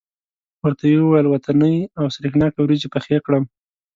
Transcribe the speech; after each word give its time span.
ورته 0.63 0.83
یې 0.91 0.97
وویل 1.01 1.25
وطنۍ 1.29 1.75
او 1.99 2.05
سرېښناکه 2.15 2.59
وریجې 2.61 2.87
پخې 2.93 3.17
کړم. 3.25 3.43